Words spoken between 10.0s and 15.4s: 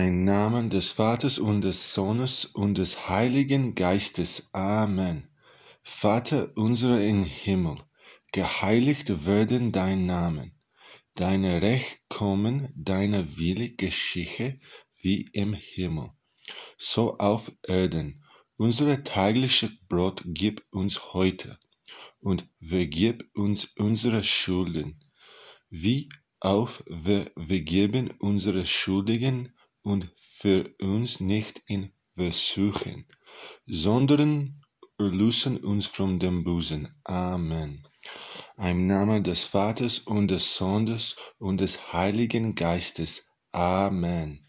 Namen. Deine Recht kommen, deine Wille geschehe wie